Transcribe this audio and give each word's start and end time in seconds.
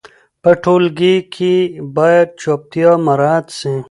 په 0.41 0.51
ټولګي 0.63 1.15
کې 1.33 1.53
باید 1.95 2.27
چوپتیا 2.41 2.89
مراعت 3.05 3.47
سي. 3.59 3.75